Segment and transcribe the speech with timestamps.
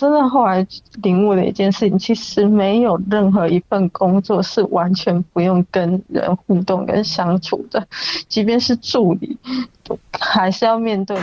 [0.00, 0.66] 真的后来
[1.02, 7.86] 领悟了一件事情，其实没有任何一份工作是完全不用跟人互动跟相处的，
[8.26, 9.36] 即便是助理，
[10.18, 11.18] 还是要面对。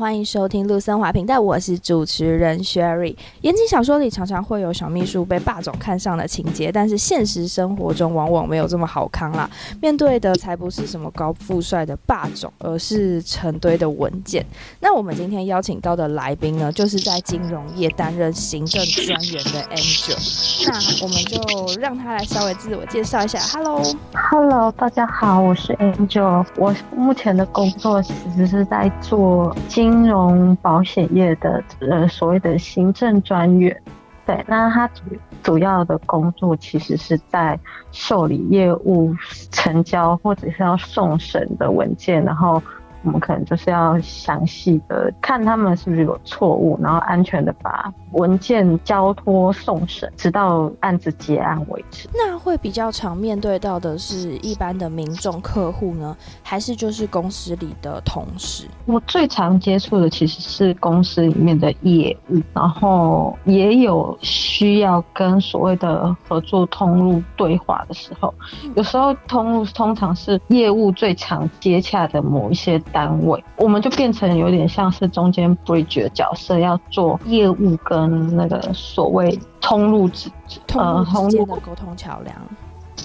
[0.00, 3.14] 欢迎收听陆森华频道，我是主持人 Sherry。
[3.42, 9.50] 言情小说里常常会有小秘书被霸总看上的情节，但是现实生活中往往没有这么好康啦。
[9.82, 14.42] 面对的才不是什么高富帅的霸总，而是成堆的文件。
[14.80, 20.66] 那我们今天邀请到的来宾呢，就是在金融业担任行政专员的 Angel。
[20.66, 23.38] 那我们就让他来稍微自我介绍一下。
[23.52, 26.46] Hello，Hello，大家好，我是 Angel。
[26.56, 29.54] 我目前的工作其实是在做。
[29.68, 33.76] 金金融保险业的呃所谓的行政专员，
[34.24, 35.02] 对，那他主
[35.42, 37.58] 主要的工作其实是在
[37.90, 39.12] 受理业务
[39.50, 42.62] 成交或者是要送审的文件，然后。
[43.02, 52.08] 我们可能就是要详细的看他们是不是有错误，然后安全的把文件交托送审，直到案子结案为止。
[52.12, 58.66] 那会比较常面对到的是一般的民众客户呢，还是就是公司里的同事？
[58.86, 68.34] 我最常接触的其实是公司里面的业务，然后也有需要跟所谓的合作通路对话的时候，
[68.74, 72.80] 有时候通路通常是业务最常接洽的某一些。
[72.92, 80.30] 单位，我们就变成有点像是中间 bridge 的角色，要做业务跟那个所谓通路之
[80.74, 82.36] 呃通路的沟通桥梁。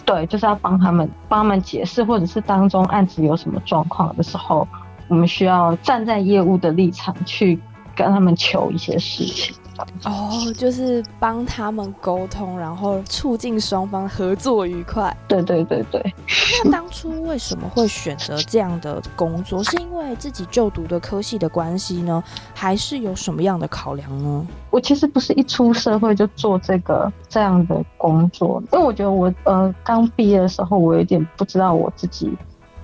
[0.05, 4.67] 对，就是要帮他们帮他们解释，或者是当中案子有什么状况的时候，
[5.07, 7.59] 我们需要站在业务的立场去
[7.95, 9.55] 跟他们求一些事情。
[10.03, 15.15] 哦，就是帮他们沟通，然后促进双方合作愉快。
[15.27, 16.13] 对对对对。
[16.63, 19.63] 那当初为什么会选择这样的工作？
[19.63, 22.23] 是因为自己就读的科系的关系呢，
[22.53, 24.47] 还是有什么样的考量呢？
[24.69, 32.31] 我其实不是一出社会就做这个这样的工作，因为我觉得我呃刚毕业的时候，我有点不知道我自己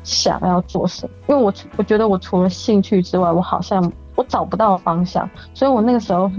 [0.04, 6.30] 想要做什么，因为我我觉得我除了兴趣之外，我好像我找不到方向，所以我那个时候。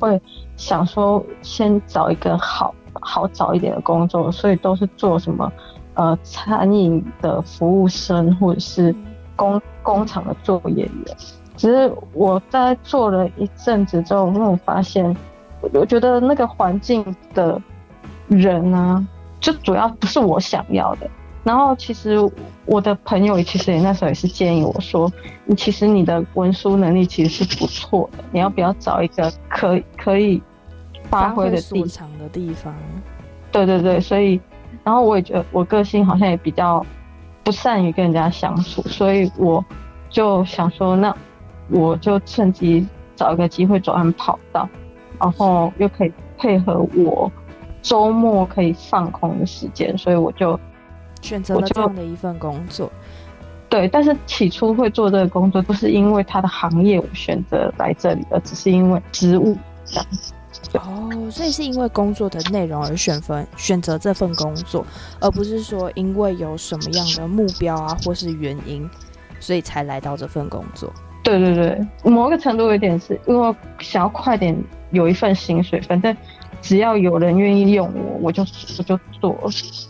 [0.00, 0.20] 会
[0.56, 5.52] 想说先找一个好好找一点的工作，所以都是做什么
[5.94, 8.92] 呃餐饮的服务生或者是
[9.36, 11.16] 工工厂的作业员。
[11.56, 15.14] 只是我在做了一阵子之后，我发现，
[15.60, 17.60] 我觉得那个环境的
[18.28, 19.06] 人呢、啊，
[19.40, 21.06] 就主要不是我想要的。
[21.42, 22.18] 然后其实
[22.66, 25.10] 我的朋友其实也那时候也是建议我说，
[25.46, 30.42] 你其实你的文书能力其实是不错的，你要不要找一个可以可以
[31.08, 32.74] 发挥的地方的地方？
[33.50, 34.38] 对对对，所以
[34.84, 36.84] 然后我也觉得我个性好像也比较
[37.42, 39.64] 不善于跟人家相处，所以我
[40.10, 41.16] 就想说，那
[41.70, 42.86] 我就趁机
[43.16, 44.68] 找一个机会转换跑道，
[45.18, 47.32] 然后又可以配合我
[47.80, 50.60] 周末可以放空的时间，所以我就。
[51.20, 52.90] 选择了这样的一份工作，
[53.68, 60.32] 对，但是起初会做这个工作，不是因为他的行业我选择来这里，而只是因为职务这样子。
[60.74, 64.84] 哦，所以是因为工作的内容而选分选择这份工作，
[65.20, 68.88] 而不是说因为有什么样的目标啊，或是原因，
[69.38, 70.92] 所以才来到这份工作。
[71.22, 74.56] 对对对，某一个程度有点是因为想要快点
[74.90, 76.16] 有一份薪水，反正。
[76.62, 78.42] 只要有人愿意用我，我就
[78.78, 79.36] 我就做。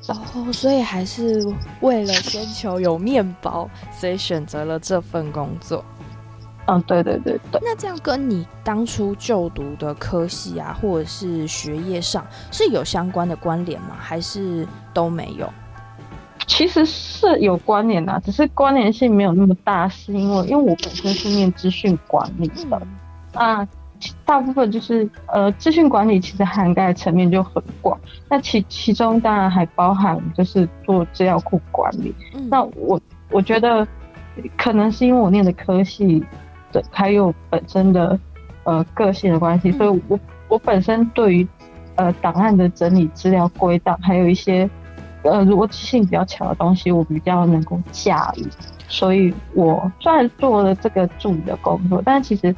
[0.06, 1.44] 然哦，所以还是
[1.80, 5.84] 为了先求有面包，所以选择了这份工作。
[6.66, 7.60] 嗯，对对对对。
[7.62, 13.96] 那这样跟你当初就读的科系啊，或者是学业上是有相关的关联吗？
[13.98, 15.52] 还是都没有？
[16.46, 22.80] 其实是有关联的，只是关联性没有那么大，是因为因为我本身是念资讯管理的，
[23.32, 23.68] 嗯、啊。
[24.24, 27.98] 大部分就是呃，资讯管理其实涵盖层面就很广，
[28.28, 32.14] 那其其中当然还包含就是做资料库管理。
[32.34, 33.00] 嗯、那我
[33.30, 33.86] 我觉得
[34.56, 36.24] 可能是因为我念的科系
[36.72, 38.18] 的，还有本身的
[38.64, 41.48] 呃个性的关系，嗯、所以我我本身对于
[41.96, 44.68] 呃档案的整理、资料归档，还有一些
[45.22, 48.46] 呃逻辑性比较强的东西，我比较能够驾驭。
[48.88, 52.54] 所以我虽然做了这个助理的工作，但其实。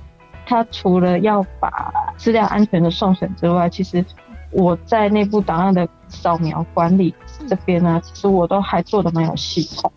[0.52, 4.04] 他除了要把资料安全的送审之外，其实
[4.50, 7.14] 我在内部档案的扫描管理
[7.48, 9.90] 这边呢，其实我都还做的蛮有系统。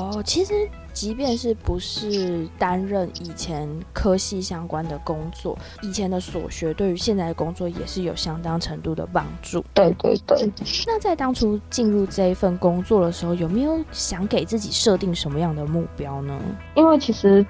[0.00, 0.52] 哦，其实
[0.92, 9.64] 即便是不是担任以前科系相关的工作，以前的所学对于现在的工作也是有相当程度的帮助。
[9.72, 10.50] 对对对。
[10.84, 16.36] 那在当初进入这一份工作的时候，有没有想给自己设定什么样的目标呢？
[16.74, 17.46] 因为其实。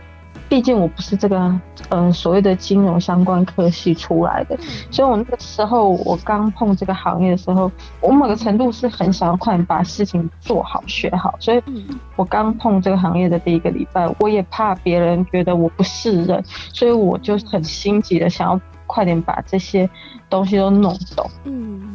[0.49, 1.37] 毕竟我不是这个，
[1.89, 4.57] 嗯、呃，所谓的金融相关科系出来的，
[4.91, 7.71] 所以我那个时候我刚碰这个行业的时候，
[8.01, 11.63] 我某个程度是很想要快点把事情做好学好，所以
[12.15, 19.89] 我刚碰这个行业的第一个礼拜，我也怕别人觉得我不是人，所以我就很心急的想要快点把这些
[20.31, 21.29] 东西都弄懂。
[21.45, 21.93] 嗯，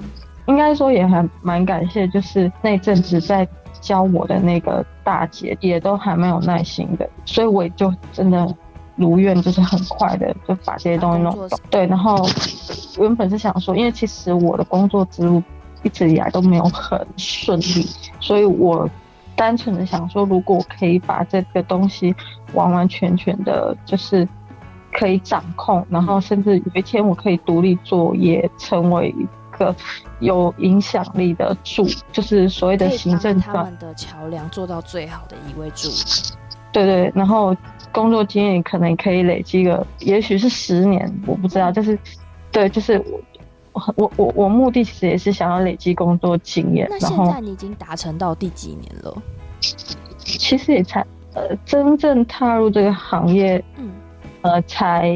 [0.47, 3.47] 应该说也还蛮感谢，就是那阵子在。
[3.79, 8.55] 教我的那个大姐也都还蛮有耐心的，所以我也就真的
[8.95, 11.59] 如愿，就是很快的就把这些东西弄懂。
[11.71, 12.23] 对，然后
[12.99, 15.41] 原本是想说，因为其实我的工作之路
[15.81, 17.87] 一直以来都没有很顺利，
[18.19, 18.87] 所以我
[19.35, 22.13] 单纯的想说，如果我可以把这个东西
[22.53, 24.27] 完完全全的，就是
[24.91, 29.11] 可以掌控，然后甚至有一天我可以独立作业，成为。
[29.61, 29.75] 个
[30.19, 35.95] 有影响力的助，就是所谓的行政他们的桥梁，做到最好的一位助理。
[36.71, 37.55] 对对，然后
[37.91, 41.71] 工作经验可能可以累积个，也许是十年，我不知道。
[41.71, 41.97] 就是，
[42.51, 42.97] 对，就是
[43.73, 46.87] 我我我我目的其实也是想要累积工作经验。
[46.89, 49.21] 那现在你已经达成到第几年了？
[49.59, 53.91] 其实也才呃，真正踏入这个行业，嗯，
[54.41, 55.09] 呃，才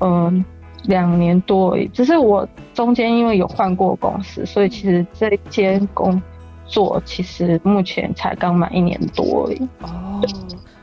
[0.00, 0.10] 嗯。
[0.10, 0.44] 呃
[0.86, 6.20] 两年多而已，只是我中间因为有换过公司，所以其实这间工
[6.66, 9.68] 作其实目前才刚满一年多而已。
[9.80, 10.20] 哦，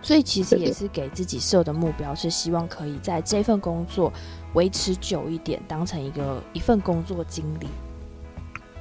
[0.01, 4.11] 所以其实也是给自己设的目标，是希望可以在这份工作
[4.53, 7.67] 维持久一点，当成一个一份工作经历。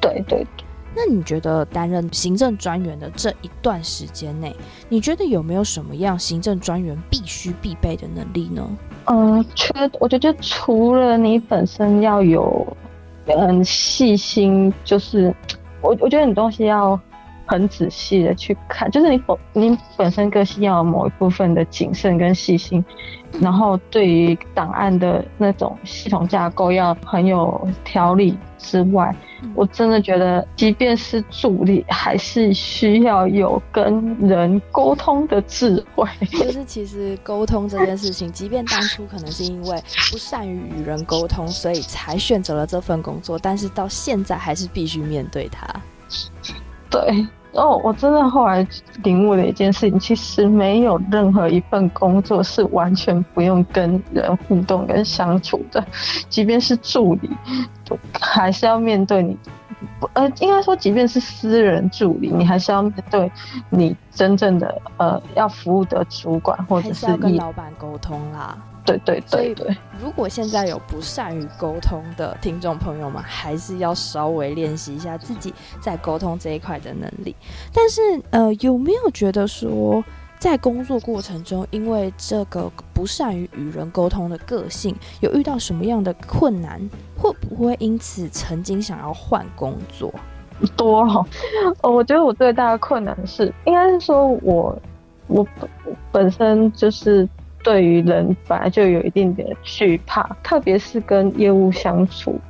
[0.01, 0.65] 对对对。
[0.97, 4.57] 那你觉得担任行政专员的这一段时间内，
[4.89, 8.69] 你觉得有没有什么样行政专员必须必备的能力呢？
[9.05, 9.71] 嗯，缺，
[10.01, 12.67] 我觉得除了你本身要有
[13.37, 15.35] 很细心，就是
[15.81, 16.99] 我我觉得你东西要
[17.49, 22.85] 很仔细的去看，就是你本你本身个性要有某一部分的谨慎跟细心，
[23.41, 29.15] 然后对于档案的那种系统架构要很有条理之外。
[29.55, 36.05] 我真的觉得，即便是助理，还是需要有跟人沟通的智慧。
[36.33, 39.81] 就是其实沟通这件事情，即便当初可能是因为
[40.11, 45.65] 不善于与人沟通，所以才选择了这份工作，但是到现在还是必须面对它。
[46.91, 47.25] 对。
[47.59, 48.67] 哦，我真的后来
[49.03, 55.85] 领悟了一件事情，其实没有任何一份工作是完全不用跟人互动跟相处的，
[56.29, 57.31] 即便是助理，
[58.21, 59.37] 还是要面对你，
[60.13, 63.31] 呃，应该说，即便是私人助理，你还是要面对
[63.71, 68.57] 你真正的呃要服务的主管或者是，跟老板沟通啦。
[68.89, 77.37] 对对对对，如果现在有不善于沟通的听众朋友们，还是要稍微练习一下自己在沟通这一块的能力。
[77.73, 78.01] 但是，
[78.31, 80.03] 呃，有没有觉得说，
[80.39, 86.81] 在工作过程中，因为这个不善于与人沟通的个性，有遇到什么样的困难？
[87.15, 90.11] 会不会因此曾经想要换工作？
[90.77, 91.03] 多
[91.83, 94.77] 哦，我觉得我最大的困难是，应该是说我
[95.27, 95.47] 我
[96.11, 97.29] 本身就是。
[97.63, 102.41] 对于人本来就有一定的惧怕，特别是跟业务相处，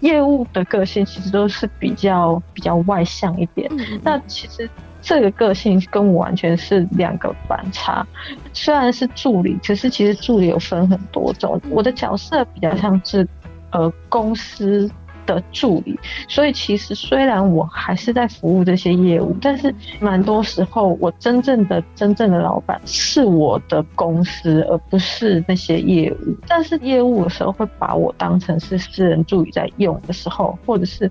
[0.00, 3.70] 业务的个性其实都是比较比较外向一点。
[3.72, 4.68] 嗯、那其实
[5.00, 8.06] 这个个性跟我完全是两个反差。
[8.52, 11.60] 虽然是助理，可是其实助理有分很多种。
[11.70, 13.26] 我的角色比较像是
[13.70, 14.88] 呃公司
[15.26, 15.98] 的助理，
[16.28, 26.36] 所以其实虽然我还是在服务这些业务，但是蛮多时候我真正的真正的老板是我的公司，而不是那些业务。
[26.46, 31.10] 但是业务的时候会把我当成是私人助理在用的时候，或者是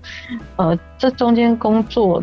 [0.56, 2.22] 呃这中间工作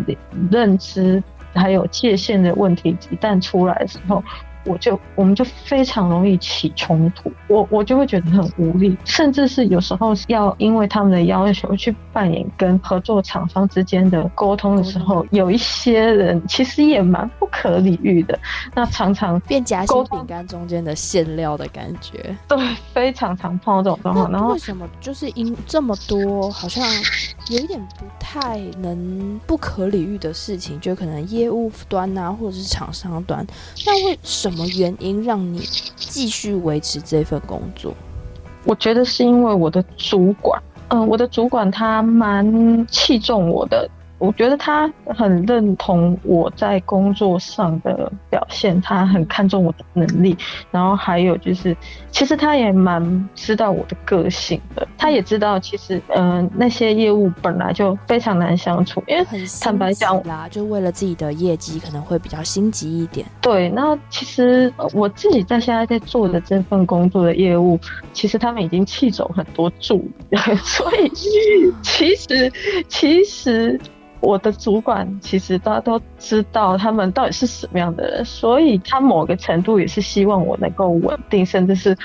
[0.52, 1.22] 认知
[1.54, 4.24] 还有界限的问题一旦出来的时候。
[4.70, 18.38] 我就我们就非常容易起冲突，我我就会觉得很无力，甚至是有时候要因为他们的要求去扮演跟合作厂商之间的沟通的时候，有一些人其实也蛮不可理喻的，
[18.76, 22.58] 那常常变夹心饼干中间的馅料的感觉，对，
[22.94, 24.32] 非常常碰到这种状况。
[24.32, 26.86] 然后为什么就是因这么多好像
[27.50, 33.46] 有一点不太能不可理喻的事情，就可能业务端啊，或者是厂商端，
[33.86, 34.66] 那为什么？
[34.78, 35.60] 原因让你
[35.96, 37.92] 继续维持这份工作？
[38.66, 50.38] 我觉得是因为我的主管，嗯、我的主管他蛮器重我的我觉得他很认同我在工作上的表现，他很看重我的能力，
[50.72, 51.76] 然后还有就是，
[52.12, 59.26] 其实他也蛮知道我的个性的，他也知道其实嗯、呃、那些业务本来就非常难相处，因为
[59.62, 63.26] 坦白讲啦，就为了自己的业绩可能会比较心急一点。
[63.42, 67.80] 对，那其实我自己在现在在做的这份工作的业务，
[68.12, 71.10] 其实他们已经弃走很多助理， 所以
[71.82, 72.52] 其实
[72.90, 73.80] 其实。
[74.22, 81.96] 我的主管其实大家都知道他们到底是什么样的人，所以他某个程度也是希望我能够稳定，甚至是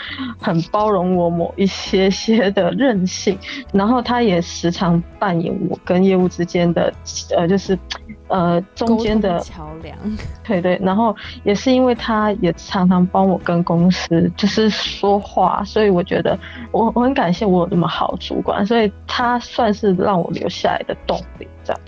[0.41, 3.39] 很包容我某一些些的任性。
[3.73, 6.93] 然后他也时常扮演我跟业务之间的
[7.37, 7.79] 呃，就是
[8.29, 9.97] 呃中间的桥梁。
[10.45, 16.39] 对对，然后也是因为他也常常帮我跟公司就是说话，所以我觉得
[16.71, 21.81] 我我很感谢我有那么好主管，所以他算是让我留下来的动力，这样。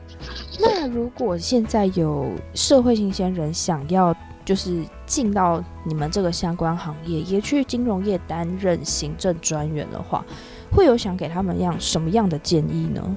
[0.58, 10.24] 那如果现在有社会新鲜人想要就是进到你们这个相关行业，也去金融业担任行政专员的话，
[10.70, 13.16] 会有想给他们样什么样的建议呢？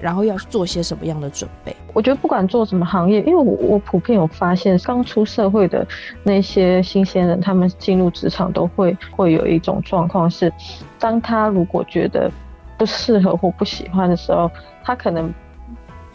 [0.00, 1.74] 然后要做些什么样的准备？
[1.92, 5.86] 我觉得不管做什么行业，因为我我普遍有发现，刚出社会的
[6.22, 10.52] 那些新鲜人，他们进入职场都会会有一种状况是，
[10.98, 12.30] 当他如果觉得
[12.78, 14.50] 不适合或不喜欢的时候，
[14.84, 15.32] 他可能。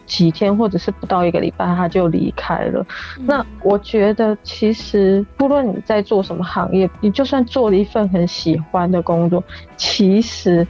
[0.09, 2.85] 几天或者是不到一个礼拜，他就离开了。
[3.17, 3.25] 嗯。
[3.27, 9.41] 那我觉得，其实不论你在做什么行业，你就算做了一份很喜欢的工作，
[9.77, 10.67] 其实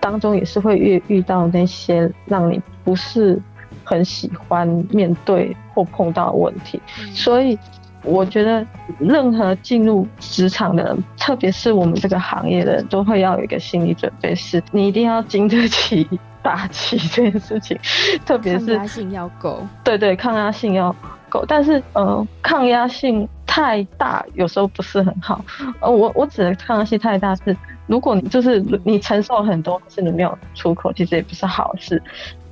[0.00, 3.40] 当中也是会遇遇到那些让你不是
[3.84, 6.78] 很喜欢面对或碰到的问题。
[7.00, 7.06] 嗯。
[7.14, 7.56] 所以，
[8.02, 8.66] 我觉得
[8.98, 16.08] 任何进入职场的人，特别是我们这个行业的人，都会要有一个心理准备，是你一定要经得起。
[16.42, 17.78] 大气这件事情，
[18.24, 19.66] 特别是抗压性要够。
[19.84, 20.94] 对对，抗压性要
[21.28, 21.44] 够。
[21.46, 25.44] 但是，呃，抗压性太大，有时候不是很好。
[25.80, 27.56] 呃，我我指的抗压性太大是，
[27.86, 32.02] 如果你就是你承受很多，可是你没有出口，其实也不是好事。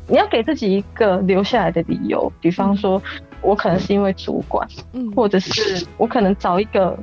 [0.06, 3.02] 你要给自己一个留下来的理由，比方说，
[3.42, 6.96] 我可能是因为主管，嗯，或者是我可能找一个。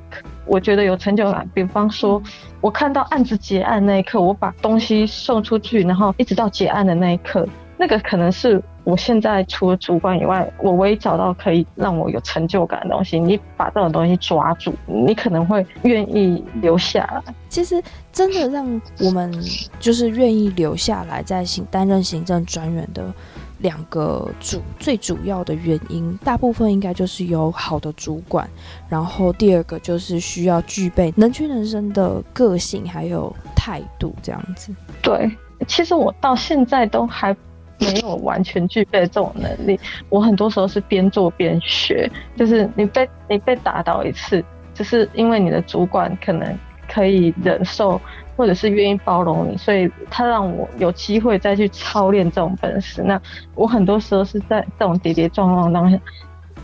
[0.48, 2.22] 我觉得有成就感，比方说，
[2.62, 13.20] 我看到案子结案那一刻，我把东西送出去，然后一直到结案的那一刻，那个可能是我现在除了主管以外，我唯一找到可以让我有成就感的东西。
[13.20, 17.34] 你把这种东西抓住，你可能会愿意留下来。
[17.50, 19.34] 其实，真的让我们
[19.80, 23.12] 就是愿意留下来，在行担任行政专员的。
[23.60, 28.48] 两个主最主要的原因，大部分应该就是有好的主管，
[28.90, 34.74] 然后第二个就是需要具备能屈能伸的个性还有态度这样子。
[35.02, 35.32] 对，
[35.68, 37.36] 其实我到现在都还
[37.80, 44.44] 没有完全具备这种能力，我很多时候是边做边学，就是你被你被打倒一次，
[44.74, 46.58] 就是因为你的主管可能
[46.90, 48.00] 可以忍受。
[48.36, 53.02] 或者是愿意包容你，所以他让我有机会再去操练这种本事。
[53.04, 53.20] 那
[53.56, 55.98] 我很多时候是在这种跌跌撞撞当下，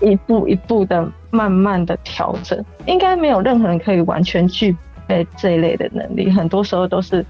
[0.02, 2.64] 一步一步的慢慢的调整。
[2.86, 4.76] 应该没有任何人可以完全具
[5.08, 7.26] 备这一类的能力，很多时候都是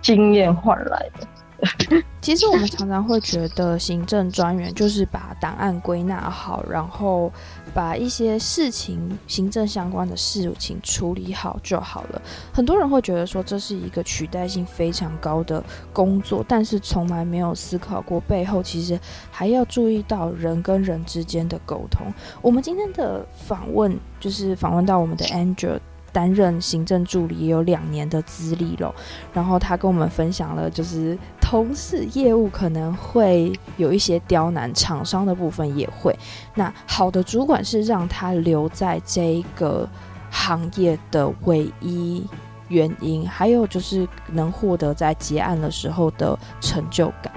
[0.00, 1.26] 经验换来的。
[2.20, 7.32] 其实我们常常会觉得，行政专员就是把档案归纳好，然后
[7.74, 12.22] 把一些事情、行政相关的事情处理好就好了。
[12.52, 15.62] 很多人会觉得说，这是一个取代性非常高的
[15.92, 18.98] 工作，但是从来没有思考过背后其实
[19.30, 22.06] 还要注意到人跟人之间的沟通。
[22.40, 25.78] 我们今天的访问就是访问到我们的 Angel。
[26.10, 28.92] 担任行政助理也有两年的资历了，
[29.30, 31.16] 然后他跟我们分享了，就是
[31.50, 36.14] 同事业务可能会有一些刁难，厂商的部分也会。
[36.54, 39.88] 那好的主管是让他留在这个
[40.30, 42.22] 行业的唯一
[42.68, 47.32] 原因，还有就是能获得在结案的时候的成就感。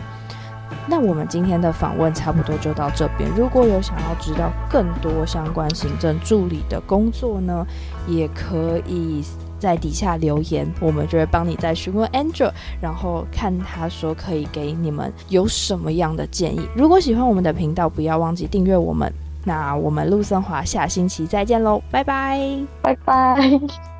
[0.87, 3.29] 那我们今天的访问差不多就到这边。
[3.37, 7.65] 如果有想要知道更多相关行政助理的工作呢，
[8.09, 9.23] 也可以
[9.61, 12.51] 在底下留言，我们就会帮你再询问 Angel，
[12.81, 16.67] 然后看他说可以给你们有什么样的建议。
[16.75, 19.13] 如果喜欢我们的频道，不要忘记订阅我们。
[19.43, 22.39] 那我们陆森华下星期再见喽，拜拜，
[22.81, 23.90] 拜拜。